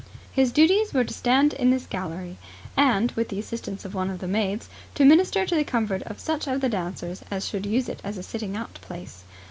[0.31, 2.37] His duties were to stand in this gallery,
[2.75, 6.19] and with the assistance of one of the maids to minister to the comfort of
[6.19, 9.23] such of the dancers as should use it as a sitting out place.